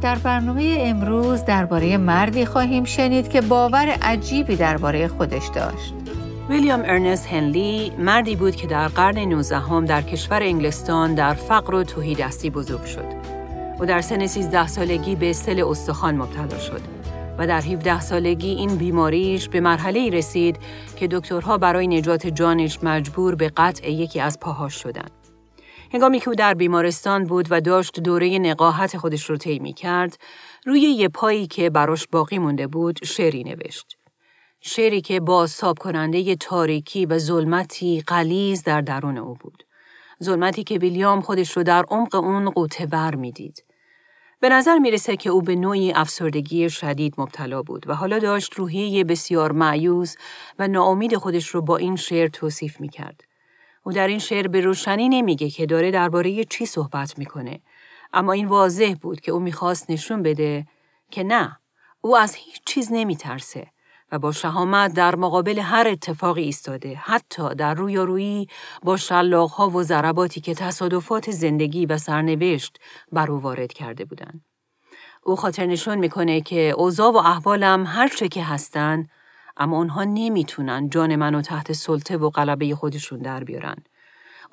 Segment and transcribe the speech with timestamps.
[0.00, 5.94] در برنامه امروز درباره مردی خواهیم شنید که باور عجیبی درباره خودش داشت.
[6.48, 11.84] ویلیام ارنست هنلی مردی بود که در قرن 19 در کشور انگلستان در فقر و
[11.84, 13.04] توهیدستی بزرگ شد.
[13.78, 16.80] او در سن 13 سالگی به سل استخوان مبتلا شد
[17.38, 20.58] و در 17 سالگی این بیماریش به مرحله رسید
[20.96, 25.19] که دکترها برای نجات جانش مجبور به قطع یکی از پاهاش شدند.
[25.92, 30.18] هنگامی که او در بیمارستان بود و داشت دوره نقاهت خودش رو طی می کرد،
[30.66, 33.96] روی یه پایی که براش باقی مونده بود شعری نوشت.
[34.60, 39.64] شعری که ساب کننده تاریکی و ظلمتی قلیز در درون او بود.
[40.22, 43.64] ظلمتی که ویلیام خودش رو در عمق اون قوطه بر می‌دید.
[44.40, 49.04] به نظر می‌رسه که او به نوعی افسردگی شدید مبتلا بود و حالا داشت روحیه
[49.04, 50.16] بسیار معیوز
[50.58, 53.29] و ناامید خودش رو با این شعر توصیف می‌کرد.
[53.82, 57.60] او در این شعر به روشنی نمیگه که داره درباره چی صحبت می‌کنه.
[58.12, 60.66] اما این واضح بود که او می‌خواست نشون بده
[61.10, 61.56] که نه
[62.00, 63.66] او از هیچ چیز نمیترسه
[64.12, 68.48] و با شهامت در مقابل هر اتفاقی ایستاده حتی در رویارویی
[68.82, 72.78] با شلاقها و ضرباتی که تصادفات زندگی و سرنوشت
[73.12, 74.44] بر او وارد کرده بودند.
[75.22, 79.06] او خاطر نشون می‌کنه که اوضاع و احوالم هر چه که هستن
[79.60, 83.76] اما اونها نمی‌تونن جان منو تحت سلطه و غلبه خودشون در بیارن.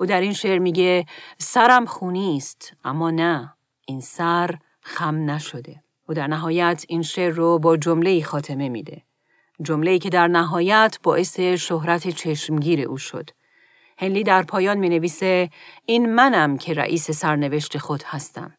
[0.00, 1.06] او در این شعر میگه
[1.38, 3.54] سرم خونی است اما نه
[3.86, 5.82] این سر خم نشده.
[6.08, 9.02] او در نهایت این شعر رو با جمله خاتمه میده.
[9.62, 13.30] جمله که در نهایت باعث شهرت چشمگیر او شد.
[13.98, 15.50] هنلی در پایان می نویسه
[15.86, 18.54] این منم که رئیس سرنوشت خود هستم.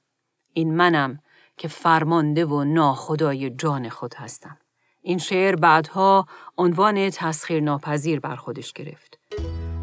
[0.54, 1.20] این منم
[1.58, 4.58] که فرمانده و ناخدای جان خود هستم.
[5.02, 6.26] این شعر بعدها
[6.58, 9.20] عنوان تسخیر ناپذیر بر خودش گرفت.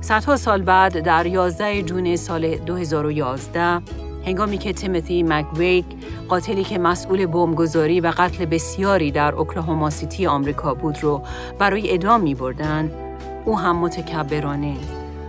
[0.00, 3.82] صدها سال بعد در 11 جون سال 2011
[4.26, 5.84] هنگامی که تیموتی مکویک
[6.28, 11.22] قاتلی که مسئول بمبگذاری و قتل بسیاری در اوکلاهوما سیتی آمریکا بود رو
[11.58, 12.90] برای ادام می بردن،
[13.44, 14.76] او هم متکبرانه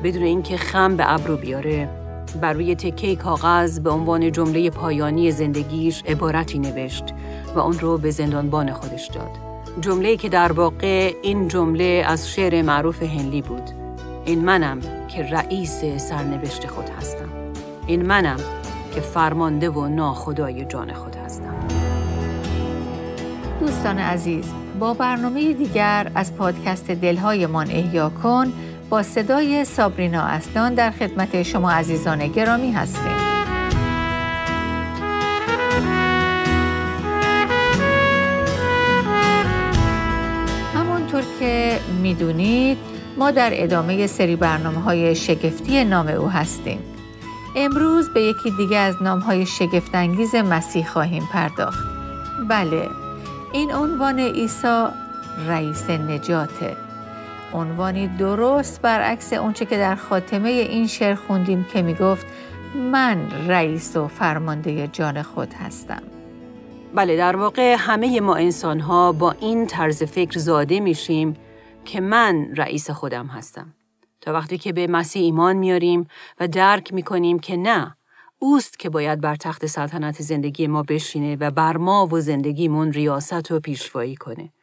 [0.03, 1.89] بدون اینکه خم به ابرو بیاره
[2.41, 7.03] بر روی تکه کاغذ به عنوان جمله پایانی زندگیش عبارتی نوشت
[7.55, 9.46] و اون رو به زندانبان خودش داد.
[9.81, 13.63] جمله که در واقع این جمله از شعر معروف هنلی بود.
[14.25, 17.29] این منم که رئیس سرنوشت خود هستم.
[17.88, 18.38] این منم
[18.95, 21.55] که فرمانده و ناخدای جان خود هستم.
[23.59, 24.45] دوستان عزیز
[24.79, 28.53] با برنامه دیگر از پادکست دلهای من احیا کن
[28.89, 33.26] با صدای سابرینا اصلان در خدمت شما عزیزان گرامی هستیم.
[41.77, 42.77] که می‌دونید
[43.17, 46.79] ما در ادامه سری برنامه های شگفتی نام او هستیم.
[47.55, 51.88] امروز به یکی دیگه از نام های شگفتانگیز مسیح خواهیم پرداخت.
[52.49, 52.89] بله،
[53.53, 54.85] این عنوان عیسی
[55.47, 56.77] رئیس نجاته.
[57.53, 62.25] عنوانی درست برعکس اونچه که در خاتمه این شعر خوندیم که می‌گفت
[62.91, 63.17] من
[63.47, 66.01] رئیس و فرمانده جان خود هستم.
[66.95, 71.33] بله در واقع همه ما انسان ها با این طرز فکر زاده میشیم
[71.87, 73.73] که من رئیس خودم هستم.
[74.21, 76.07] تا وقتی که به مسیح ایمان میاریم
[76.39, 77.97] و درک می‌کنیم که نه
[78.39, 83.51] اوست که باید بر تخت سلطنت زندگی ما بشینه و بر ما و زندگیمون ریاست
[83.51, 84.53] و پیشوایی کنه.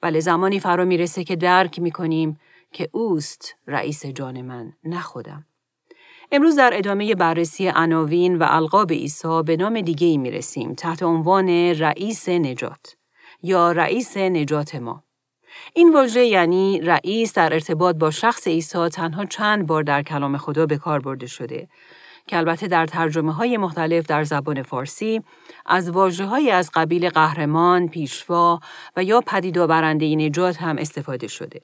[0.00, 2.38] بله زمانی فرا می‌رسه که درک می‌کنیم
[2.72, 5.46] که اوست رئیس جان من نه خودم.
[6.32, 11.02] امروز در ادامه بررسی عناوین و القاب عیسی به نام دیگه ای می رسیم تحت
[11.02, 11.48] عنوان
[11.78, 12.96] رئیس نجات
[13.42, 15.04] یا رئیس نجات ما.
[15.74, 20.66] این واژه یعنی رئیس در ارتباط با شخص عیسی تنها چند بار در کلام خدا
[20.66, 21.68] به کار برده شده
[22.26, 25.22] که البته در ترجمه های مختلف در زبان فارسی
[25.66, 28.60] از واجه های از قبیل قهرمان، پیشوا
[28.96, 31.60] و یا پدیدآورنده نجات هم استفاده شده.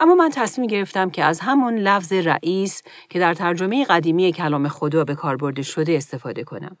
[0.00, 5.04] اما من تصمیم گرفتم که از همون لفظ رئیس که در ترجمه قدیمی کلام خدا
[5.04, 6.76] به کار برده شده استفاده کنم.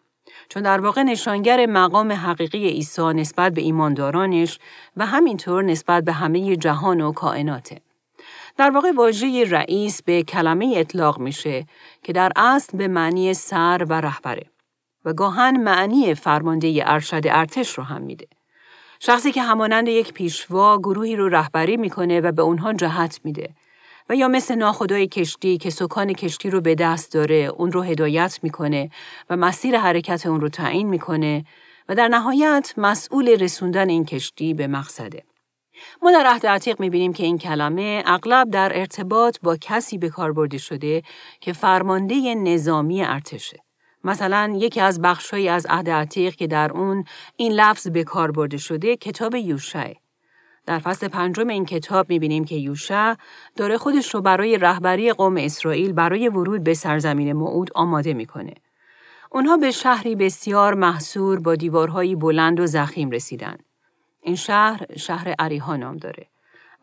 [0.48, 4.58] چون در واقع نشانگر مقام حقیقی عیسی نسبت به ایماندارانش
[4.96, 7.80] و همینطور نسبت به همه جهان و کائناته.
[8.56, 11.66] در واقع واژه رئیس به کلمه اطلاق میشه
[12.02, 14.46] که در اصل به معنی سر و رهبره
[15.04, 18.26] و گاهن معنی فرمانده ارشد ارتش رو هم میده.
[19.00, 23.54] شخصی که همانند یک پیشوا گروهی رو رهبری می‌کنه و به اونها جهت میده
[24.08, 28.38] و یا مثل ناخدای کشتی که سکان کشتی رو به دست داره اون رو هدایت
[28.42, 28.90] می‌کنه
[29.30, 31.44] و مسیر حرکت اون رو تعیین می‌کنه
[31.88, 35.22] و در نهایت مسئول رسوندن این کشتی به مقصده.
[36.02, 40.32] ما در عهد عتیق می‌بینیم که این کلمه اغلب در ارتباط با کسی به کار
[40.32, 41.02] برده شده
[41.40, 43.58] که فرمانده نظامی ارتشه.
[44.04, 47.04] مثلا یکی از بخشهایی از عهد عتیق که در اون
[47.36, 49.92] این لفظ به کار برده شده کتاب یوشع.
[50.66, 53.14] در فصل پنجم این کتاب می‌بینیم که یوشع
[53.56, 58.54] داره خودش رو برای رهبری قوم اسرائیل برای ورود به سرزمین موعود آماده می‌کنه.
[59.30, 63.56] اونها به شهری بسیار محصور با دیوارهایی بلند و زخیم رسیدن.
[64.22, 66.26] این شهر شهر عریها نام داره.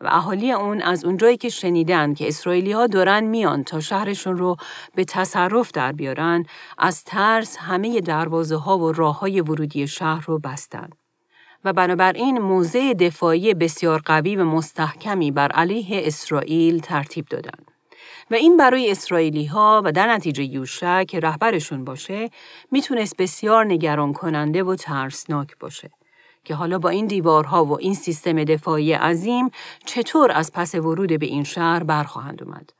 [0.00, 4.56] و اهالی اون از اونجایی که شنیدن که اسرائیلی ها دارن میان تا شهرشون رو
[4.94, 6.44] به تصرف در بیارن
[6.78, 10.88] از ترس همه دروازه ها و راه های ورودی شهر رو بستن.
[11.64, 17.64] و بنابراین موضع دفاعی بسیار قوی و مستحکمی بر علیه اسرائیل ترتیب دادن.
[18.30, 22.30] و این برای اسرائیلی ها و در نتیجه یوشع که رهبرشون باشه
[22.70, 25.90] می‌تونست بسیار نگران کننده و ترسناک باشه.
[26.44, 29.50] که حالا با این دیوارها و این سیستم دفاعی عظیم
[29.84, 32.72] چطور از پس ورود به این شهر برخواهند اومد.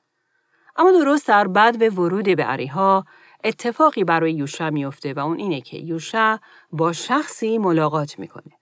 [0.77, 3.05] اما درست در بعد ورود به عریها
[3.45, 6.37] اتفاقی برای یوشع میفته و اون اینه که یوشع
[6.73, 8.53] با شخصی ملاقات می‌کنه.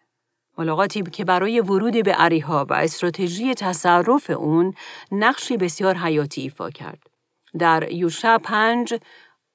[0.60, 4.74] ملاقاتی که برای ورود به عریها و استراتژی تصرف اون
[5.12, 7.02] نقشی بسیار حیاتی ایفا کرد.
[7.58, 8.94] در یوشع پنج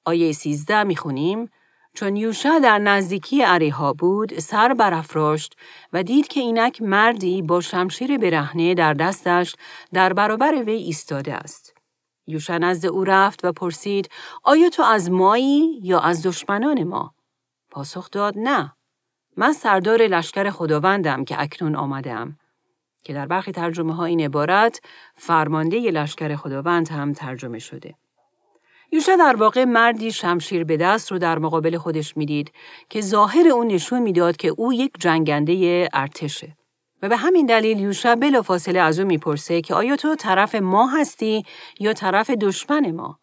[0.05, 1.49] آیه 13 می‌خونیم
[1.93, 5.55] چون یوشع در نزدیکی عریها بود سر برافراشت
[5.93, 9.55] و دید که اینک مردی با شمشیر برهنه در دستش
[9.93, 11.73] در برابر وی ایستاده است.
[12.27, 14.09] یوشع نزد او رفت و پرسید
[14.43, 17.13] آیا تو از مایی یا از دشمنان ما؟
[17.71, 18.75] پاسخ داد نه.
[19.37, 22.37] من سردار لشکر خداوندم که اکنون آمدم.
[23.03, 24.81] که در برخی ترجمه ها این عبارت
[25.15, 27.95] فرمانده لشکر خداوند هم ترجمه شده.
[28.91, 32.51] یوشع در واقع مردی شمشیر به دست رو در مقابل خودش می‌دید
[32.89, 36.57] که ظاهر اون نشون می‌داد که او یک جنگنده ارتشه.
[37.01, 41.43] و به همین دلیل یوشع بلافاصله از او می‌پرسه که آیا تو طرف ما هستی
[41.79, 43.19] یا طرف دشمن ما؟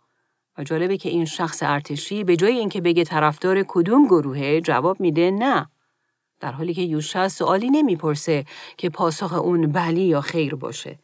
[0.58, 5.30] و جالبه که این شخص ارتشی به جای اینکه بگه طرفدار کدوم گروهه جواب میده
[5.30, 5.68] نه.
[6.42, 8.44] در حالی که یوشع سوالی نمی‌پرسه
[8.76, 10.98] که پاسخ اون بلی یا خیر باشه.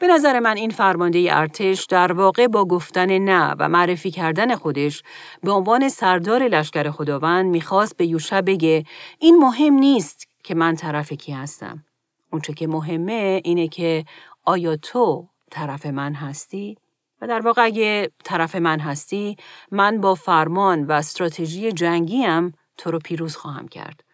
[0.00, 5.02] به نظر من این فرمانده ارتش در واقع با گفتن نه و معرفی کردن خودش
[5.42, 8.84] به عنوان سردار لشکر خداوند می‌خواست به یوشع بگه
[9.18, 11.84] این مهم نیست که من طرف کی هستم.
[12.32, 14.04] اونچه که مهمه اینه که
[14.44, 16.76] آیا تو طرف من هستی؟
[17.20, 19.36] و در واقع اگه طرف من هستی
[19.70, 24.05] من با فرمان و استراتژی جنگیم تو رو پیروز خواهم کرد.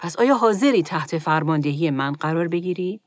[0.00, 3.00] پس آیا حاضری تحت فرماندهی من قرار بگیری؟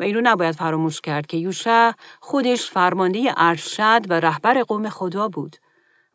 [0.00, 5.28] و این رو نباید فراموش کرد که یوشع خودش فرمانده ارشد و رهبر قوم خدا
[5.28, 5.56] بود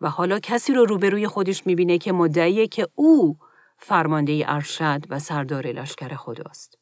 [0.02, 3.38] و حالا کسی رو روبروی خودش می‌بینه که مدعیه که او
[3.78, 6.78] فرمانده ارشد و سردار لشکر خداست.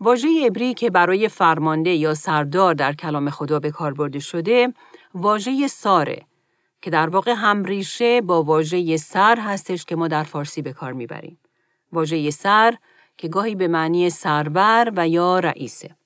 [0.00, 4.74] واژه عبری که برای فرمانده یا سردار در کلام خدا به کار برده شده
[5.14, 6.22] واژه ساره
[6.82, 10.92] که در واقع هم ریشه با واژه سر هستش که ما در فارسی به کار
[10.92, 11.38] می‌بریم.
[11.92, 12.74] واژه سر
[13.16, 15.96] که گاهی به معنی سربر و یا رئیسه.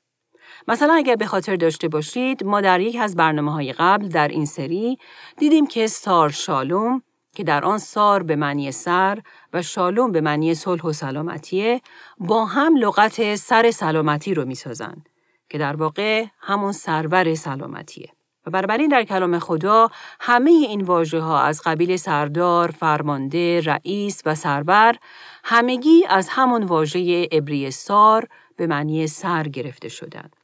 [0.69, 4.47] مثلا اگر به خاطر داشته باشید ما در یک از برنامه های قبل در این
[4.47, 4.99] سری
[5.37, 7.03] دیدیم که سار شالوم
[7.35, 9.23] که در آن سار به معنی سر
[9.53, 11.81] و شالوم به معنی صلح و سلامتیه
[12.19, 15.05] با هم لغت سر سلامتی رو می‌سازن
[15.49, 18.16] که در واقع همون سرور سلامتیه.
[18.47, 19.91] و بنابراین در کلام خدا
[20.21, 24.97] همه این واژه ها از قبیل سردار، فرمانده، رئیس و سربر
[25.45, 30.37] همگی از همون واژه عبری سار به معنی سر گرفته شدند.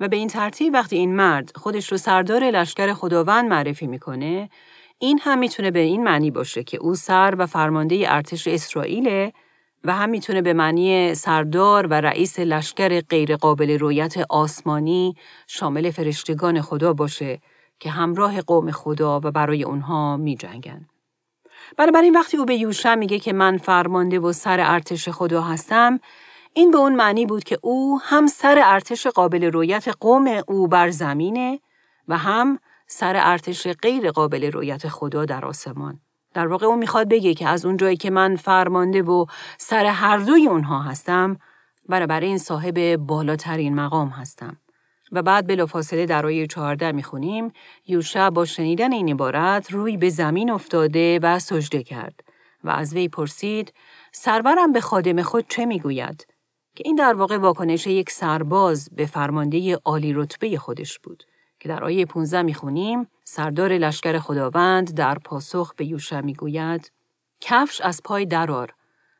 [0.00, 4.50] و به این ترتیب وقتی این مرد خودش رو سردار لشکر خداوند معرفی می‌کنه
[4.98, 9.32] این هم می‌تونه به این معنی باشه که او سر و فرمانده ارتش اسرائیله
[9.84, 16.92] و هم می‌تونه به معنی سردار و رئیس لشکر غیرقابل رویت آسمانی شامل فرشتگان خدا
[16.92, 17.40] باشه
[17.80, 20.86] که همراه قوم خدا و برای اونها می جنگن.
[21.76, 26.00] بنابراین وقتی او به یوشع میگه که من فرمانده و سر ارتش خدا هستم
[26.54, 30.90] این به اون معنی بود که او هم سر ارتش قابل رویت قوم او بر
[30.90, 31.60] زمینه
[32.08, 36.00] و هم سر ارتش غیر قابل رویت خدا در آسمان.
[36.34, 39.26] در واقع او می‌خواد بگه که از اون جایی که من فرمانده و
[39.58, 41.36] سر هر دوی اونها هستم
[41.88, 44.56] برای این صاحب بالاترین مقام هستم.
[45.12, 47.52] و بعد بلافاصله در آیه 14 می‌خونیم
[47.86, 52.20] یوشع با شنیدن این عبارت روی به زمین افتاده و سجده کرد
[52.64, 53.74] و از وی پرسید
[54.12, 56.26] سرورم به خادم خود چه می‌گوید
[56.74, 61.24] که این در واقع واکنش یک سرباز به فرمانده عالی رتبه خودش بود
[61.62, 66.92] که در آیه 15 می‌خونیم سردار لشکر خداوند در پاسخ به یوشع می‌گوید
[67.40, 68.74] کفش از پای درار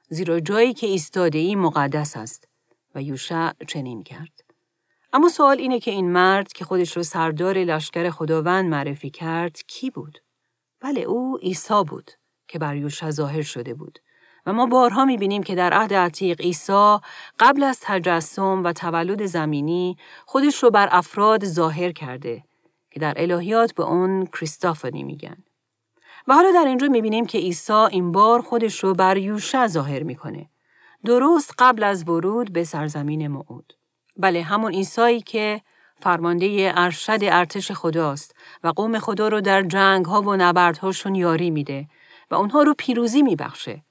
[0.08, 2.48] زیرا جایی که ایستاده ای مقدس است.
[2.94, 4.44] و یوشع چنین کرد.
[5.12, 9.90] اما سوال اینه که این مرد که خودش رو سردار لشکر خداوند معرفی کرد کی
[9.90, 10.18] بود؟
[10.80, 12.10] بله او عیسی بود
[12.48, 13.98] که بر یوشع ظاهر شده بود.
[14.46, 16.96] و ما بارها می‌بینیم که در عهد عتیق عیسی
[17.38, 19.96] قبل از تجسم و تولد زمینی
[20.26, 22.44] خودش رو بر افراد ظاهر کرده
[22.90, 25.36] که در الهیات به اون کریستافانی میگن.
[26.28, 30.48] و حالا در اینجا می‌بینیم که عیسی این بار خودش رو بر یوشع ظاهر می‌کنه.
[31.04, 33.72] درست قبل از ورود به سرزمین موعود.
[34.16, 35.60] بله همون عیسایی که
[36.00, 38.34] فرمانده ارشد ارتش خداست
[38.64, 41.88] و قوم خدا رو در جنگ ها و نبردهاشون یاری میده
[42.30, 43.82] و اونها رو پیروزی میبخشه.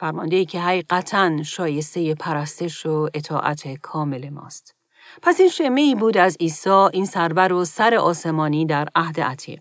[0.00, 4.74] فرمانده که حقیقتا شایسته پرستش و اطاعت کامل ماست.
[5.22, 9.60] پس این شمه ای بود از عیسی این سرور و سر آسمانی در عهد عتیق.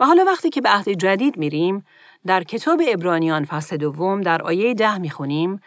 [0.00, 1.84] و حالا وقتی که به عهد جدید میریم
[2.26, 5.60] در کتاب ابرانیان فصل دوم در آیه ده می‌خونیم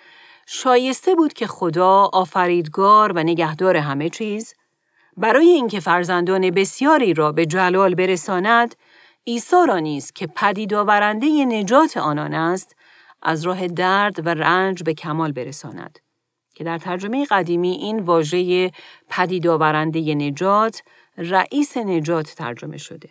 [0.48, 4.54] شایسته بود که خدا آفریدگار و نگهدار همه چیز
[5.18, 8.76] برای اینکه فرزندان بسیاری را به جلال برساند
[9.28, 12.76] عیسی را نیز که پدید آورنده نجات آنان است
[13.24, 16.00] از راه درد و رنج به کمال برساند.
[16.56, 18.72] که در ترجمه قدیمی این واژه
[19.10, 20.84] پدید آورنده نجات
[21.18, 23.10] رئیس نجات ترجمه شده.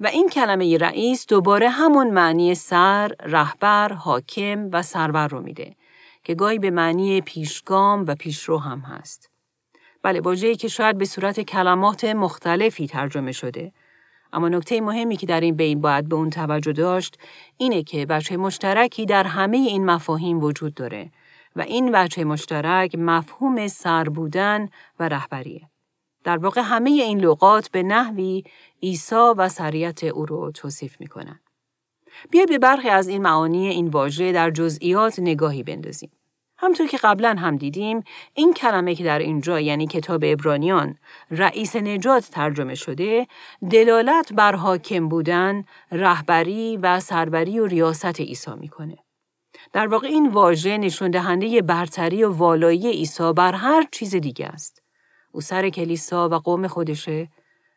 [0.00, 5.76] و این کلمه رئیس دوباره همون معنی سر، رهبر، حاکم و سرور رو میده
[6.24, 9.30] که گاهی به معنی پیشگام و پیشرو هم هست.
[10.02, 13.72] بله واژه‌ای که شاید به صورت کلمات مختلفی ترجمه شده.
[14.32, 17.18] اما نکته مهمی که در این بین باید به اون توجه داشت
[17.56, 21.10] اینه که بچه مشترکی در همه این مفاهیم وجود داره
[21.56, 24.68] و این بچه مشترک مفهوم سر بودن
[25.00, 25.68] و رهبریه.
[26.24, 28.44] در واقع همه این لغات به نحوی
[28.82, 31.40] عیسی و سریت او رو توصیف می‌کنن.
[32.30, 36.10] بیا به برخی از این معانی این واژه در جزئیات نگاهی بندازیم.
[36.60, 40.98] همطور که قبلا هم دیدیم این کلمه که در اینجا یعنی کتاب ابرانیان
[41.30, 43.26] رئیس نجات ترجمه شده
[43.70, 48.98] دلالت بر حاکم بودن، رهبری و سربری و ریاست عیسی می‌کنه.
[49.72, 54.82] در واقع این واژه نشون دهنده برتری و والایی عیسی بر هر چیز دیگه است.
[55.32, 57.28] او سر کلیسا و قوم خودشه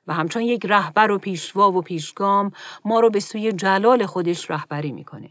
[0.07, 2.51] و همچون یک رهبر و پیشوا و پیشگام
[2.85, 5.29] ما رو به سوی جلال خودش رهبری می‌کنه.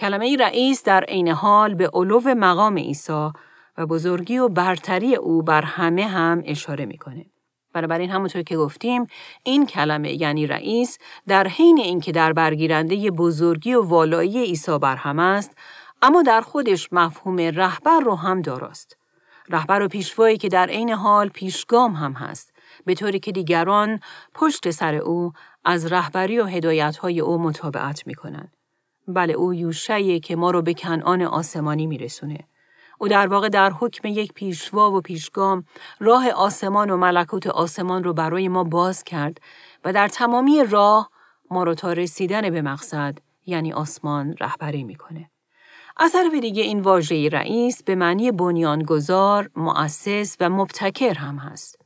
[0.00, 3.30] کلمه رئیس در عین حال به علو مقام عیسی
[3.78, 7.26] و بزرگی و برتری او بر همه هم اشاره می‌کنه.
[7.72, 9.06] بنابراین همونطور که گفتیم
[9.42, 15.18] این کلمه یعنی رئیس در حین اینکه در برگیرنده بزرگی و والایی عیسی بر هم
[15.18, 15.58] است
[16.02, 18.96] اما در خودش مفهوم رهبر رو هم داراست.
[19.48, 22.52] رهبر و پیشوایی که در عین حال پیشگام هم هست
[22.84, 24.00] به طوری که دیگران
[24.34, 25.32] پشت سر او
[25.64, 28.59] از رهبری و هدایت‌های او مطابقت می‌کنند.
[29.12, 32.38] بله او یوشعیه که ما رو به کنعان آسمانی میرسونه.
[32.98, 35.64] او در واقع در حکم یک پیشوا و پیشگام
[36.00, 39.40] راه آسمان و ملکوت آسمان رو برای ما باز کرد
[39.84, 41.10] و در تمامی راه
[41.50, 45.30] ما رو تا رسیدن به مقصد یعنی آسمان رهبری می‌کنه.
[45.96, 51.79] از طرف دیگه این واژه رئیس به معنی بنیانگذار، مؤسس و مبتکر هم هست.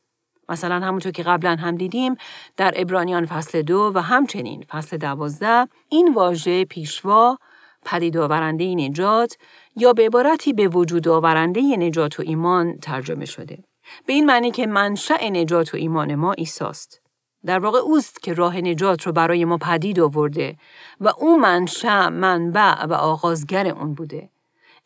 [0.49, 2.17] مثلا همونطور که قبلا هم دیدیم
[2.57, 7.39] در ابرانیان فصل دو و همچنین فصل دوازده این واژه پیشوا
[7.85, 9.37] پدید آورنده نجات
[9.77, 13.65] یا به عبارتی به وجود آورنده نجات و ایمان ترجمه شده.
[14.07, 17.01] به این معنی که منشأ نجات و ایمان ما ایساست.
[17.47, 20.57] در واقع اوست که راه نجات رو برای ما پدید آورده
[21.01, 24.31] و او منشأ، منبع و آغازگر اون بوده.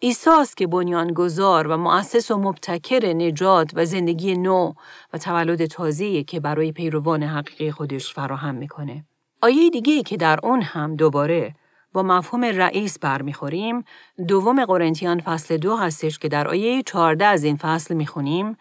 [0.03, 4.73] عیسی است که بنیانگذار و مؤسس و مبتکر نجات و زندگی نو
[5.13, 9.05] و تولد تازه‌ای که برای پیروان حقیقی خودش فراهم می‌کنه.
[9.43, 11.55] آیه دیگه که در اون هم دوباره
[11.93, 13.85] با مفهوم رئیس برمیخوریم
[14.29, 18.57] دوم قرنتیان فصل دو هستش که در آیه 14 از این فصل می‌خونیم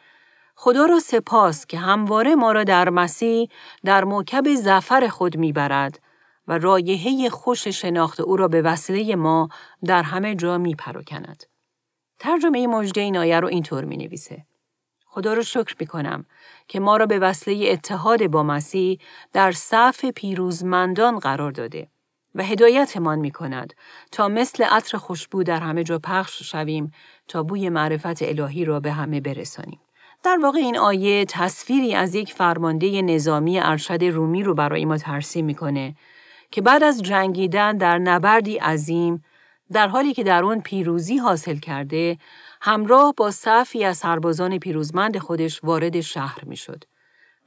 [0.55, 3.49] خدا را سپاس که همواره ما را در مسیح
[3.85, 5.99] در موکب زفر خود می‌برد
[6.47, 9.49] و رایحه خوش شناخت او را به وسیله ما
[9.85, 11.43] در همه جا می پروکند.
[12.19, 14.45] ترجمه مجده این آیه رو اینطور می نویسه.
[15.05, 16.25] خدا رو شکر می کنم
[16.67, 18.99] که ما را به وسیله اتحاد با مسیح
[19.33, 21.87] در صف پیروزمندان قرار داده
[22.35, 23.73] و هدایتمان می کند
[24.11, 26.91] تا مثل عطر خوشبو در همه جا پخش شویم
[27.27, 29.79] تا بوی معرفت الهی را به همه برسانیم.
[30.23, 35.45] در واقع این آیه تصویری از یک فرمانده نظامی ارشد رومی رو برای ما ترسیم
[35.45, 35.95] می‌کنه
[36.51, 39.23] که بعد از جنگیدن در نبردی عظیم
[39.71, 42.17] در حالی که در آن پیروزی حاصل کرده
[42.61, 46.83] همراه با صفی از سربازان پیروزمند خودش وارد شهر می‌شد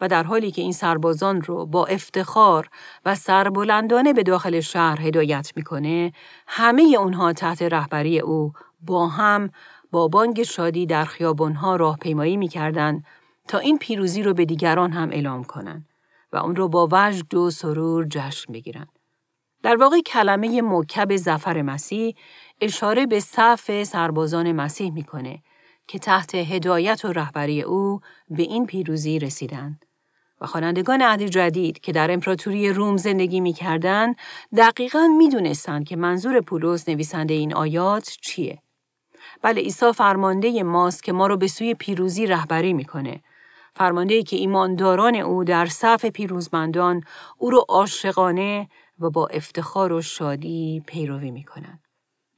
[0.00, 2.68] و در حالی که این سربازان رو با افتخار
[3.04, 6.12] و سربلندانه به داخل شهر هدایت می‌کنه
[6.46, 9.50] همه اونها تحت رهبری او با هم
[9.90, 13.04] با بانگ شادی در خیابانها راهپیمایی می‌کردند
[13.48, 15.89] تا این پیروزی رو به دیگران هم اعلام کنند.
[16.32, 18.86] و اون رو با وجد و سرور جشن بگیرن.
[19.62, 22.14] در واقع کلمه موکب زفر مسیح
[22.60, 25.42] اشاره به صف سربازان مسیح می‌کنه
[25.86, 29.84] که تحت هدایت و رهبری او به این پیروزی رسیدند.
[30.40, 34.16] و خوانندگان عهد جدید که در امپراتوری روم زندگی می‌کردند
[34.56, 38.62] دقیقا می‌دونستند که منظور پولس نویسنده این آیات چیه.
[39.42, 43.20] بله عیسی فرمانده ماست که ما رو به سوی پیروزی رهبری می‌کنه.
[43.80, 47.04] فرمانده که ایمانداران او در صف پیروزمندان
[47.38, 48.68] او رو عاشقانه
[48.98, 51.80] و با افتخار و شادی پیروی می‌کنن.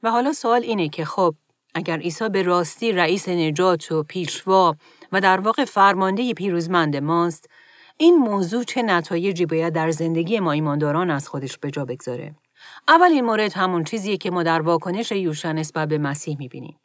[0.03, 1.35] و حالا سوال اینه که خب
[1.75, 4.75] اگر عیسی به راستی رئیس نجات و پیشوا
[5.11, 7.49] و در واقع فرمانده پیروزمند ماست
[7.97, 12.35] این موضوع چه نتایجی باید در زندگی ما ایمانداران از خودش به جا بگذاره
[12.87, 16.79] اولین مورد همون چیزیه که ما در واکنش یوشع نسبت به مسیح می‌بینیم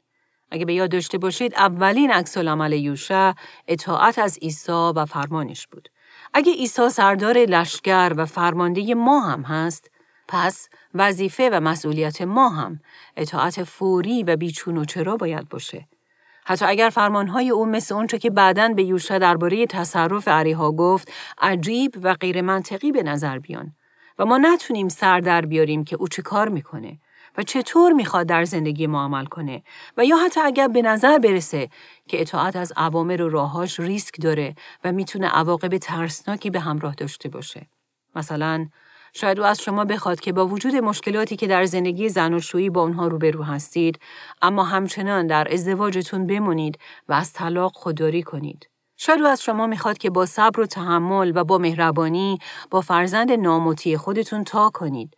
[0.50, 3.33] اگه به یاد داشته باشید اولین عکس العمل یوشع
[3.69, 5.88] اطاعت از عیسی و فرمانش بود.
[6.35, 9.90] اگه عیسی سردار لشکر و فرمانده ما هم هست
[10.28, 12.81] پس وظیفه و مسئولیت ما هم
[13.17, 15.88] اطاعت فوری و بیچون و چرا باید باشه.
[16.45, 21.95] حتی اگر فرمانهای او مثل اونچه که بعدا به یوشع درباره تصرف عریها گفت عجیب
[22.02, 23.73] و غیر منطقی به نظر بیان.
[24.19, 26.99] و ما نتونیم سر در بیاریم که او چه کار می‌کنه.
[27.38, 29.62] و چطور می‌خواد در زندگی ما عمل کنه
[29.97, 31.68] و یا حتی اگر به نظر برسه
[32.09, 34.54] که اطاعت از عوامر و راهاش ریسک داره
[34.85, 37.66] و می‌تونه عواقب ترسناکی به همراه داشته باشه.
[38.16, 38.68] مثلا
[39.12, 42.71] شاید او از شما بخواد که با وجود مشکلاتی که در زندگی زن و شویی
[42.71, 43.99] با اونها روبرو هستید
[44.42, 46.78] اما همچنان در ازدواجتون بمونید
[47.09, 48.68] و از طلاق خودداری کنید.
[48.97, 52.38] شاید او از شما می‌خواد که با صبر و تحمل و با مهربانی
[52.71, 55.16] با فرزند ناموتی خودتون تا کنید.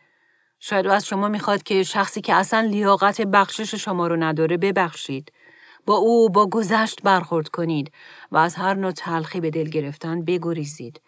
[0.61, 5.33] شاید او از شما می‌خواد که شخصی که اصلا لیاقت بخشش شما رو نداره ببخشید.
[5.87, 7.93] با او با گذشت برخورد کنید
[8.33, 11.01] و از هر نوع تلخی به دل گرفتن بگریزید.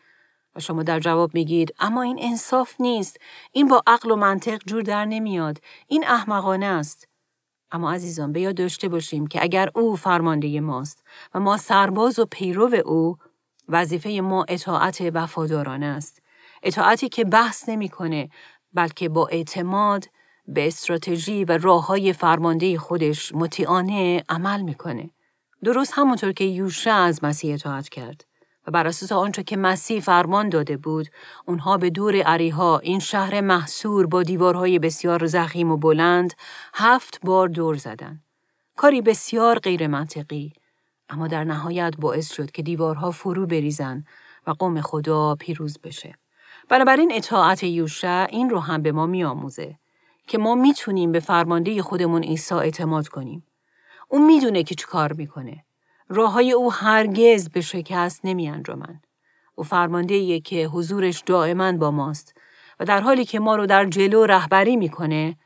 [0.56, 3.16] و شما در جواب میگید اما این انصاف نیست
[3.52, 7.08] این با عقل و منطق جور در نمیاد این احمقانه است
[7.70, 11.04] اما عزیزان به یاد داشته باشیم که اگر او فرمانده ماست
[11.34, 13.16] و ما سرباز و پیرو او
[13.68, 16.22] وظیفه ما اطاعت وفادارانه است
[16.62, 18.28] اطاعتی که بحث نمی‌کنه
[18.74, 20.04] بلکه با اعتماد
[20.48, 25.10] به استراتژی و راه های فرمانده خودش مطیعانه عمل می‌کنه.
[25.64, 28.24] درست همونطور که یوشع از مسیح اطاعت کرد
[28.66, 31.08] و بر اساس آنچه که مسیح فرمان داده بود
[31.46, 36.34] اونها به دور عریها این شهر محصور با دیوارهای بسیار زخیم و بلند
[36.74, 38.24] هفت بار دور زدند
[38.76, 40.52] کاری بسیار غیر منطقی
[41.08, 44.04] اما در نهایت باعث شد که دیوارها فرو بریزن
[44.46, 46.14] و قوم خدا پیروز بشه.
[46.72, 49.78] بنابراین اطاعت یوشع این رو هم به ما میآموزه
[50.26, 53.46] که ما می‌تونیم به فرمانده خودمون عیسی اعتماد کنیم
[54.08, 55.64] اون می‌دونه که چی کار می‌کنه
[56.08, 59.00] راه های او هرگز به شکست نمی انجامن.
[59.54, 62.34] او فرمانده که حضورش دائما با ماست
[62.80, 65.36] و در حالی که ما رو در جلو رهبری می‌کنه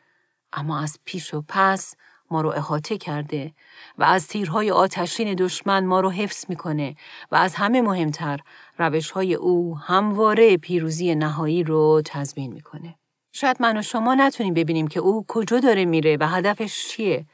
[0.53, 1.95] اما از پیش و پس
[2.31, 3.53] ما رو احاطه کرده
[3.99, 6.97] و از تیرهای آتشین دشمن ما رو حفظ می‌کنه
[7.33, 8.41] و از همه مهمتر
[8.79, 12.95] روش های او همواره پیروزی نهایی رو تضمین می‌کنه.
[13.33, 17.27] شاید من و شما نتونیم ببینیم که او کجا داره میره و هدفش چیه.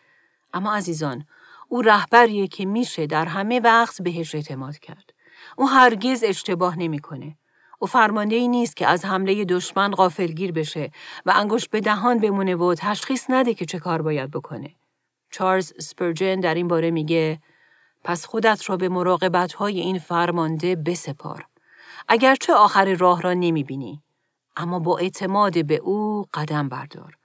[0.54, 1.24] اما عزیزان
[1.68, 5.12] او رهبریه که میشه در همه وقت بهش اعتماد کرد.
[5.56, 7.36] او هرگز اشتباه نمی‌کنه.
[7.78, 10.90] او فرمانده ای نیست که از حمله دشمن غافلگیر بشه
[11.26, 14.74] و انگشت به دهان بمونه و تشخیص نده که چه کار باید بکنه.
[15.30, 17.40] چارلز سپرجن در این باره میگه
[18.04, 21.46] پس خودت را به مراقبت های این فرمانده بسپار.
[22.08, 24.02] اگرچه آخر راه را نمی‌بینی
[24.56, 27.16] اما با اعتماد به او قدم بردار.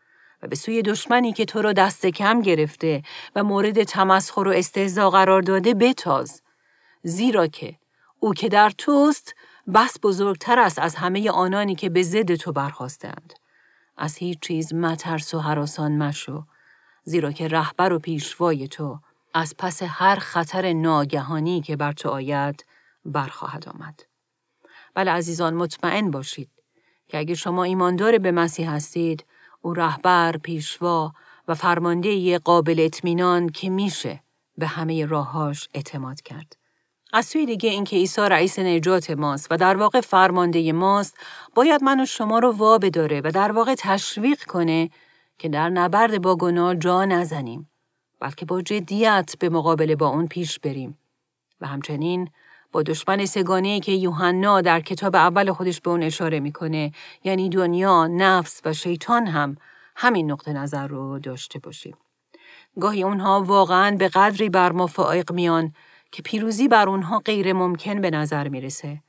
[0.43, 3.03] و به سوی دشمنی که تو را دست کم گرفته
[3.35, 6.41] و مورد تمسخر و استهزا قرار داده بتاز
[7.03, 7.75] زیرا که
[8.19, 9.35] او که در توست
[9.73, 13.33] بس بزرگتر است از همه آنانی که به ضد تو برخواستند
[13.97, 16.43] از هیچ چیز مترس و حراسان مشو
[17.03, 18.99] زیرا که رهبر و پیشوای تو
[19.33, 22.65] از پس هر خطر ناگهانی که بر تو آید
[23.05, 24.03] برخواهد آمد
[24.93, 26.49] بله عزیزان مطمئن باشید
[27.07, 29.25] که اگر شما ایماندار به مسیح هستید
[29.61, 31.13] او رهبر، پیشوا
[31.47, 34.23] و فرمانده قابل اطمینان که میشه
[34.57, 36.57] به همه راههاش اعتماد کرد.
[37.13, 41.17] از سوی دیگه اینکه عیسی رئیس نجات ماست و در واقع فرمانده ماست
[41.55, 44.89] باید من و شما رو وا بداره و در واقع تشویق کنه
[45.37, 47.69] که در نبرد با گناه جا نزنیم
[48.19, 50.97] بلکه با جدیت به مقابله با اون پیش بریم
[51.61, 52.29] و همچنین
[52.71, 56.91] با دشمن سگانه که یوحنا در کتاب اول خودش به اون اشاره می‌کنه
[57.23, 59.57] یعنی دنیا، نفس و شیطان هم
[59.95, 61.97] همین نقطه نظر رو داشته باشیم.
[62.79, 65.73] گاهی اونها واقعا به قدری بر ما فائق میان
[66.11, 69.01] که پیروزی بر اونها غیر ممکن به نظر می‌رسه.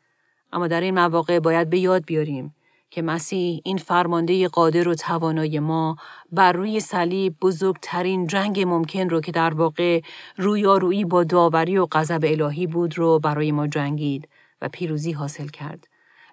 [0.53, 2.55] اما در این مواقع باید به یاد بیاریم
[2.91, 5.97] که مسیح این فرمانده قادر و توانای ما
[6.33, 10.01] بر روی صلیب بزرگترین جنگ ممکن رو که در واقع
[10.37, 14.29] رویارویی با داوری و غضب الهی بود رو برای ما جنگید
[14.63, 15.89] و پیروزی حاصل کرد.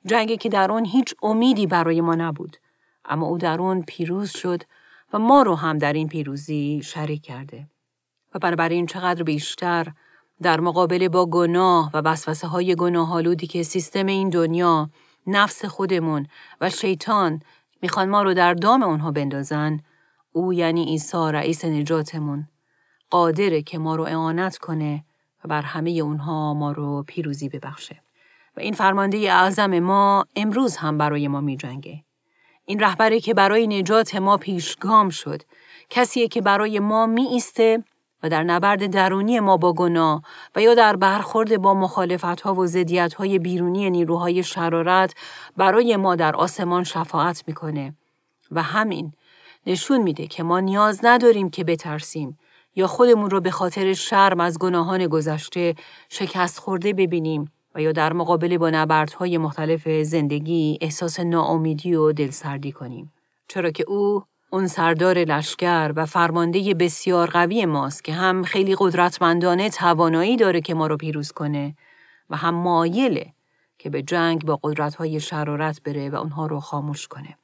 [0.06, 2.58] جنگی که در آن هیچ امیدی برای ما نبود.
[3.06, 4.64] اما او در اون پیروز شد
[5.14, 7.68] و ما رو هم در این پیروزی شریک کرده.
[8.36, 9.88] و بنابراین چقدر بیشتر
[10.42, 14.90] در مقابله با گناه و وسوسه های گناه که سیستم این دنیا،
[15.28, 16.28] نفس خودمون
[16.62, 17.42] و شیطان
[17.82, 19.80] می‌خوان ما رو در دام اونها بندازن،
[20.32, 22.48] او یعنی عیسی رئیس نجاتمون
[23.10, 25.06] قادره که ما رو اعانت کنه
[25.44, 28.02] و بر همه اونها ما رو پیروزی ببخشه.
[28.58, 32.04] و این فرمانده اعظم ما امروز هم برای ما می جنگه.
[32.66, 35.42] این رهبری که برای نجات ما پیشگام شد،
[35.90, 37.84] کسیه که برای ما می ایسته
[38.30, 40.22] در نبرد درونی ما با گناه
[40.56, 45.14] و یا در برخورد با مخالفت ها و زدیت های بیرونی نیروهای شرارت
[45.58, 47.96] برای ما در آسمان شفاعت می‌کنه
[48.52, 49.14] و همین
[49.68, 52.38] نشون میده که ما نیاز نداریم که بترسیم
[52.76, 55.76] یا خودمون رو به خاطر شرم از گناهان گذشته
[56.10, 62.72] شکست خورده ببینیم و یا در مقابله با نبردهای مختلف زندگی احساس ناامیدی و دلسردی
[62.72, 63.14] کنیم.
[63.48, 64.24] چرا که او
[64.56, 70.74] اون سردار لشکر و فرمانده بسیار قوی ماست که هم خیلی قدرتمندانه توانایی داره که
[70.74, 71.76] ما رو پیروز کنه
[72.30, 73.34] و هم مایله
[73.78, 77.38] که به جنگ با قدرتهای شرارت بره و اونها رو خاموش کنه.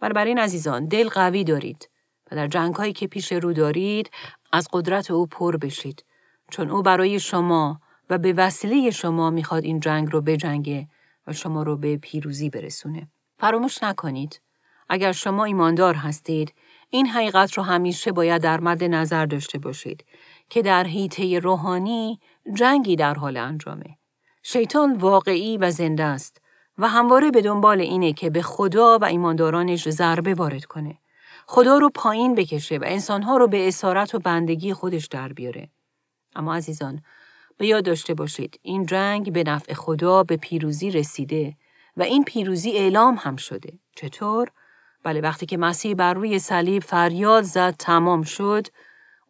[0.00, 1.90] بنابراین عزیزان دل قوی دارید
[2.30, 4.10] و در جنگ هایی که پیش رو دارید
[4.52, 6.04] از قدرت او پر بشید
[6.50, 10.88] چون او برای شما و به وسیله شما می‌خواد این جنگ رو بجنگه
[11.26, 13.08] و شما رو به پیروزی برسونه.
[13.38, 14.40] فراموش نکنید
[14.88, 16.54] اگر شما ایماندار هستید
[16.90, 20.04] این حقیقت رو همیشه باید در مد نظر داشته باشید
[20.48, 22.20] که در حیطه روحانی
[22.54, 23.98] جنگی در حال انجامه.
[24.42, 26.40] شیطان واقعی و زنده است
[26.78, 30.98] و همواره به دنبال اینه که به خدا و ایماندارانش ضربه وارد کنه.
[31.46, 35.68] خدا رو پایین بکشه و انسانها رو به اسارت و بندگی خودش در بیاره.
[36.34, 37.02] اما عزیزان،
[37.58, 41.56] به یاد داشته باشید این جنگ به نفع خدا به پیروزی رسیده
[41.96, 43.78] و این پیروزی اعلام هم شده.
[43.96, 44.48] چطور؟
[45.02, 48.66] بله وقتی که مسیح بر روی صلیب فریاد زد تمام شد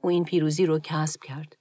[0.01, 1.57] او این پیروزی رو کسب کرد.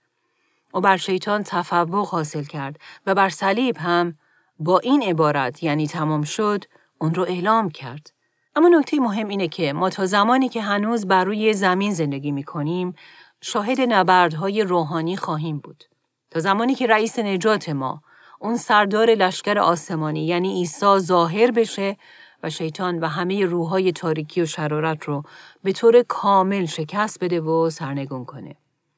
[0.74, 4.18] او بر شیطان تفوق حاصل کرد و بر صلیب هم
[4.60, 6.64] با این عبارت یعنی تمام شد
[6.98, 8.12] اون رو اعلام کرد.
[8.56, 12.44] اما نکته مهم اینه که ما تا زمانی که هنوز بر روی زمین زندگی می
[12.44, 12.96] کنیم
[13.42, 15.84] شاهد نبردهای روحانی خواهیم بود.
[16.30, 18.02] تا زمانی که رئیس نجات ما
[18.40, 21.98] اون سردار لشکر آسمانی یعنی عیسی ظاهر بشه
[22.44, 25.24] و شیطان و همه روحای تاریکی و شرارت رو
[25.64, 28.56] به طور کامل شکست بده و سرنگون کنه.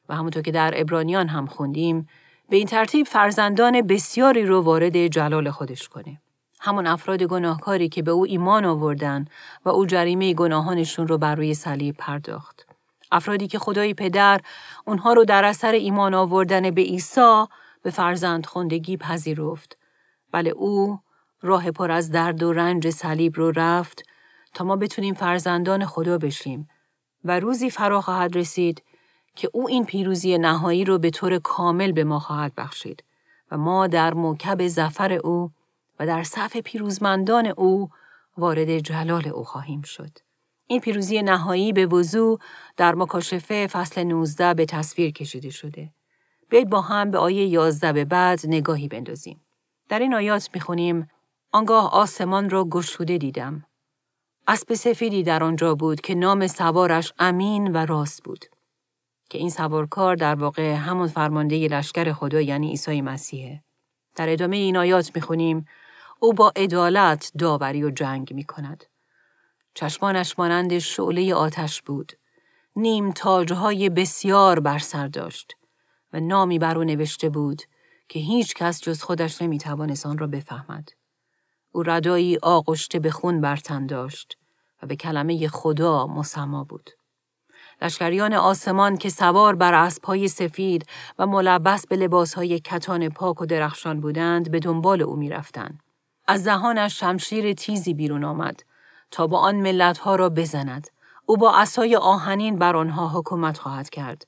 [0.09, 2.07] و همونطور که در ابرانیان هم خوندیم
[2.49, 6.21] به این ترتیب فرزندان بسیاری رو وارد جلال خودش کنه.
[6.59, 9.25] همون افراد گناهکاری که به او ایمان آوردن
[9.65, 12.67] و او جریمه گناهانشون رو بر روی صلیب پرداخت.
[13.11, 14.41] افرادی که خدای پدر
[14.85, 17.45] اونها رو در اثر ایمان آوردن به عیسی
[17.83, 19.77] به فرزند خوندگی پذیرفت.
[20.31, 20.99] بله او
[21.43, 24.03] راه پر از درد و رنج صلیب رو رفت
[24.53, 26.69] تا ما بتونیم فرزندان خدا بشیم
[27.23, 28.83] و روزی فرا خواهد رسید
[29.35, 33.03] که او این پیروزی نهایی رو به طور کامل به ما خواهد بخشید
[33.51, 35.51] و ما در موکب زفر او
[35.99, 37.89] و در صف پیروزمندان او
[38.37, 40.11] وارد جلال او خواهیم شد.
[40.67, 42.39] این پیروزی نهایی به وضوع
[42.77, 45.89] در مکاشفه فصل 19 به تصویر کشیده شده.
[46.49, 49.41] بیاید با هم به آیه 11 به بعد نگاهی بندازیم.
[49.89, 51.07] در این آیات می‌خونیم
[51.55, 53.65] آنگاه آسمان را گشوده دیدم.
[54.47, 58.45] اسب سفیدی در آنجا بود که نام سوارش امین و راست بود.
[59.29, 63.63] که این سوارکار در واقع همون فرمانده لشکر خدا یعنی عیسی مسیحه.
[64.15, 65.65] در ادامه این آیات می‌خونیم
[66.19, 68.83] او با عدالت داوری و جنگ می کند.
[69.73, 72.13] چشمانش مانند شعله آتش بود.
[72.75, 75.55] نیم تاجهای بسیار بر سر داشت
[76.13, 77.61] و نامی بر او نوشته بود
[78.09, 79.59] که هیچ کس جز خودش نمی
[80.05, 80.89] آن را بفهمد.
[81.75, 84.37] او ردایی آغشته به خون برتن داشت
[84.83, 86.89] و به کلمه خدا مسما بود.
[87.81, 90.85] لشکریان آسمان که سوار بر اسبهای سفید
[91.19, 95.79] و ملبس به لباسهای کتان پاک و درخشان بودند به دنبال او می‌رفتند.
[96.27, 98.63] از دهانش شمشیر تیزی بیرون آمد
[99.11, 100.87] تا با آن ملتها را بزند.
[101.25, 104.27] او با اسای آهنین بر آنها حکومت خواهد کرد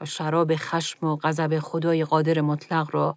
[0.00, 3.16] و شراب خشم و غضب خدای قادر مطلق را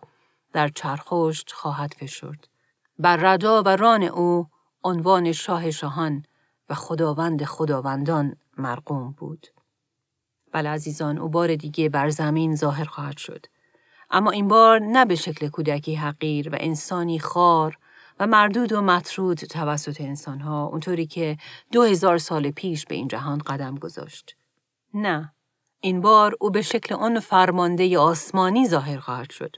[0.53, 2.47] در چرخشت خواهد فشرد.
[2.99, 4.47] بر ردا و ران او
[4.83, 6.23] عنوان شاه شاهان
[6.69, 9.47] و خداوند خداوندان مرقوم بود.
[10.51, 13.45] بله عزیزان او بار دیگه بر زمین ظاهر خواهد شد.
[14.11, 17.77] اما این بار نه به شکل کودکی حقیر و انسانی خار
[18.19, 21.37] و مردود و مطرود توسط انسانها اونطوری که
[21.71, 24.35] دو هزار سال پیش به این جهان قدم گذاشت.
[24.93, 25.33] نه،
[25.79, 29.55] این بار او به شکل آن فرمانده آسمانی ظاهر خواهد شد.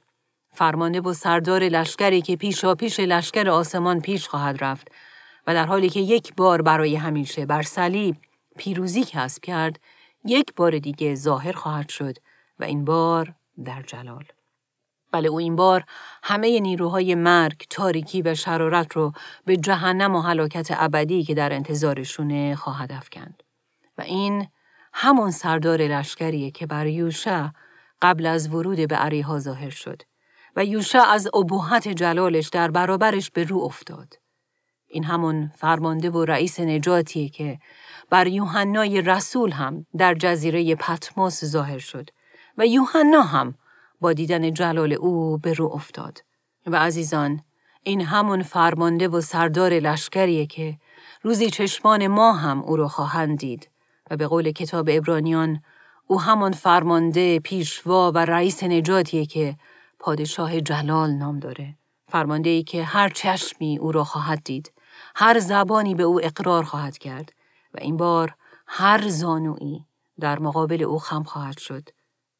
[0.57, 4.91] فرمانده و سردار لشکری که پیشا پیش لشکر آسمان پیش خواهد رفت
[5.47, 8.15] و در حالی که یک بار برای همیشه بر صلیب
[8.57, 9.79] پیروزی کسب کرد،
[10.25, 12.17] یک بار دیگه ظاهر خواهد شد
[12.59, 13.33] و این بار
[13.65, 14.23] در جلال.
[15.11, 15.83] بله او این بار
[16.23, 19.13] همه نیروهای مرگ، تاریکی و شرارت رو
[19.45, 23.43] به جهنم و حلاکت ابدی که در انتظارشونه خواهد افکند.
[23.97, 24.47] و این
[24.93, 27.47] همون سردار لشکریه که بر یوشع
[28.01, 30.01] قبل از ورود به عریها ظاهر شد
[30.57, 34.13] و یوشع از ابهت جلالش در برابرش به رو افتاد.
[34.87, 37.59] این همون فرمانده و رئیس نجاتیه که
[38.09, 42.09] بر یوحنای رسول هم در جزیره پتموس ظاهر شد
[42.57, 43.55] و یوحنا هم
[44.01, 46.19] با دیدن جلال او به رو افتاد.
[46.67, 47.41] و عزیزان
[47.83, 50.77] این همون فرمانده و سردار لشکریه که
[51.21, 53.69] روزی چشمان ما هم او را خواهند دید
[54.11, 55.61] و به قول کتاب ابرانیان
[56.07, 59.55] او همان فرمانده پیشوا و رئیس نجاتیه که
[59.99, 61.75] پادشاه جلال نام داره.
[62.07, 64.71] فرمانده ای که هر چشمی او را خواهد دید.
[65.15, 67.33] هر زبانی به او اقرار خواهد کرد
[67.73, 68.35] و این بار
[68.67, 69.85] هر زانویی
[70.19, 71.89] در مقابل او خم خواهد شد.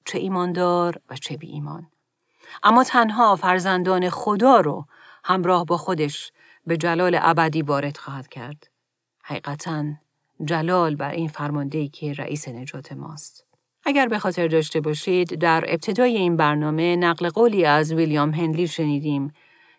[0.06, 1.88] چه ایماندار و چه بی ایمان.
[2.64, 4.86] اما تنها فرزندان خدا رو
[5.24, 6.32] همراه با خودش
[6.68, 8.68] به جلال ابدی وارد خواهد کرد.
[9.24, 9.86] حقیقتا
[10.46, 13.47] جلال بر این فرمانده که رئیس نجات ماست.
[13.90, 19.34] اگر به خاطر داشته باشید در ابتدای این برنامه نقل قولی از ویلیام هنلی شنیدیم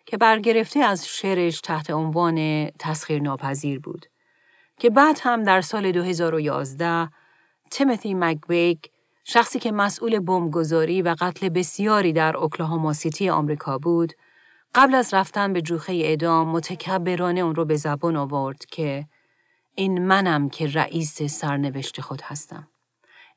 [0.05, 4.05] که برگرفته از شعرش تحت عنوان تسخیر ناپذیر بود
[4.79, 7.09] که بعد هم در سال 2011
[7.71, 8.77] تیموتی مکبیگ
[9.23, 14.13] شخصی که مسئول بمبگذاری و قتل بسیاری در اوکلاهاما سیتی آمریکا بود
[14.75, 19.05] قبل از رفتن به جوخه اعدام متکبرانه اون رو به زبان آورد که
[19.75, 22.68] این منم که رئیس سرنوشت خود هستم.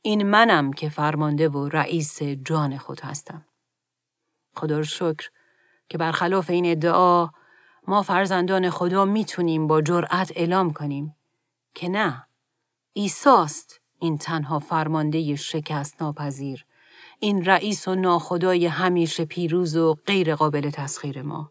[0.02, 3.44] این منم که فرمانده و رئیس جان خود هستم.
[4.54, 5.30] خدا رو شکر
[5.88, 7.28] که برخلاف این ادعا
[7.86, 11.16] ما فرزندان خدا می‌تونیم با جرأت اعلام کنیم
[11.74, 12.26] که نه
[12.92, 16.66] ایساست این تنها فرمانده شکست ناپذیر
[17.18, 21.50] این رئیس و ناخدای همیشه پیروز و غیر قابل تسخیر ما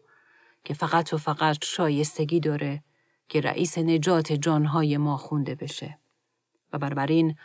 [0.64, 2.84] که فقط و فقط شایستگی داره
[3.28, 5.98] که رئیس نجات جانهای ما خونده بشه
[6.72, 7.36] و بربرین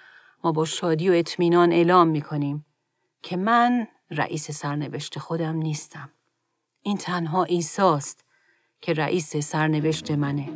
[0.43, 2.65] ما با شادی و اطمینان اعلام می کنیم
[3.21, 6.10] که من رئیس سرنوشت خودم نیستم.
[6.82, 8.26] این تنها ایساست
[8.82, 10.50] که رئیس سرنوشت منه.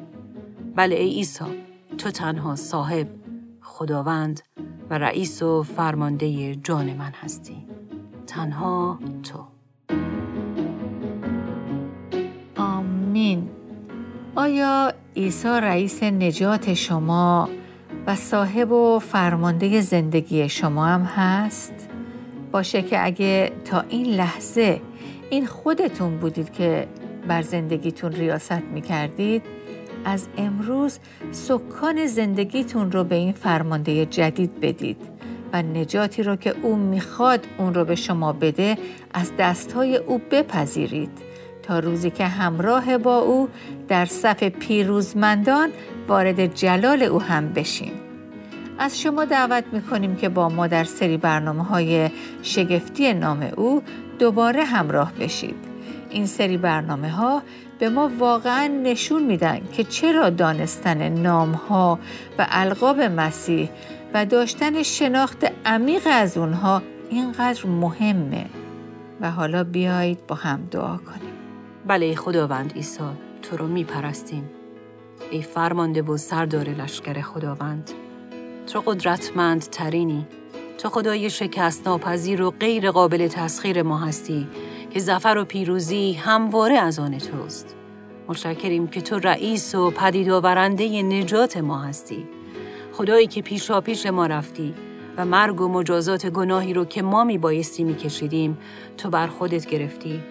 [0.75, 1.47] بله ای ایسا
[1.97, 3.07] تو تنها صاحب،
[3.61, 4.41] خداوند
[4.89, 7.67] و رئیس و فرمانده جان من هستی.
[8.27, 9.47] تنها تو.
[12.57, 13.49] آمین.
[14.35, 17.49] آیا عیسی رئیس نجات شما
[18.07, 21.73] و صاحب و فرمانده زندگی شما هم هست؟
[22.51, 24.81] باشه که اگه تا این لحظه
[25.29, 26.87] این خودتون بودید که
[27.27, 29.43] بر زندگیتون ریاست می کردید
[30.05, 30.99] از امروز
[31.31, 34.97] سکان زندگیتون رو به این فرمانده جدید بدید
[35.53, 38.77] و نجاتی رو که او می‌خواد اون رو به شما بده
[39.13, 41.30] از دستهای او بپذیرید
[41.63, 43.49] تا روزی که همراه با او
[43.87, 45.69] در صف پیروزمندان
[46.07, 47.91] وارد جلال او هم بشیم.
[48.79, 52.09] از شما دعوت می‌کنیم که با ما در سری برنامه های
[52.41, 53.83] شگفتی نام او
[54.19, 55.55] دوباره همراه بشید.
[56.09, 57.41] این سری برنامه ها
[57.79, 61.99] به ما واقعا نشون میدن که چرا دانستن نام ها
[62.39, 63.69] و القاب مسیح
[64.13, 68.45] و داشتن شناخت عمیق از اونها اینقدر مهمه
[69.21, 71.40] و حالا بیایید با هم دعا کنیم.
[71.91, 73.03] بله خداوند عیسی
[73.41, 74.49] تو رو می پرستیم.
[75.31, 77.91] ای فرمانده و سردار لشکر خداوند
[78.73, 80.27] تو قدرتمند ترینی
[80.77, 84.47] تو خدای شکست ناپذیر و غیر قابل تسخیر ما هستی
[84.89, 87.75] که زفر و پیروزی همواره از آن توست.
[88.27, 92.27] متشکریم که تو رئیس و پدید آورنده نجات ما هستی.
[92.93, 94.73] خدایی که پیشا پیش ما رفتی
[95.17, 98.57] و مرگ و مجازات گناهی رو که ما می بایستی می کشیدیم
[98.97, 100.23] تو بر خودت گرفتی.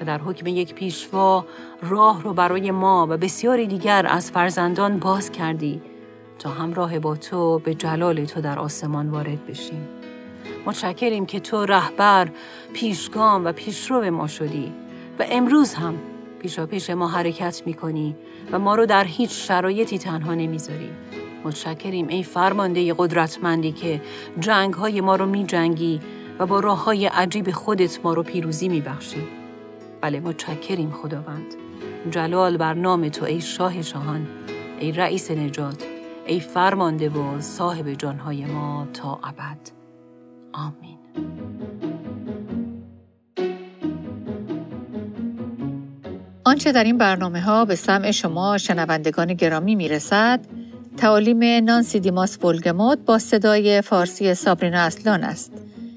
[0.00, 1.46] و در حکم یک پیشوا
[1.82, 5.82] راه رو برای ما و بسیاری دیگر از فرزندان باز کردی
[6.38, 9.88] تا همراه با تو به جلال تو در آسمان وارد بشیم.
[10.66, 12.28] متشکریم که تو رهبر،
[12.72, 14.72] پیشگام و پیشرو ما شدی
[15.18, 15.94] و امروز هم
[16.38, 18.16] پیشا پیش ما حرکت می کنی
[18.52, 20.90] و ما رو در هیچ شرایطی تنها نمی‌ذاری.
[21.44, 24.02] متشکریم ای فرمانده قدرتمندی که
[24.40, 26.00] جنگ های ما رو می جنگی
[26.38, 29.45] و با راه های عجیب خودت ما رو پیروزی می بخشی.
[30.06, 31.54] بله متشکریم خداوند.
[32.10, 34.26] جلال بر نام تو ای شاه شاهان
[34.80, 35.84] ای رئیس نجات
[36.26, 39.58] ای فرمانده و صاحب جانهای ما تا ابد.
[40.52, 40.98] آمین.
[46.44, 50.40] آنچه در این برنامه ها به سمع شما شنوندگان گرامی می رسد
[50.96, 55.65] تعالیم نانسی دیماس ولگموت با صدای فارسی سابرینا اصلان است.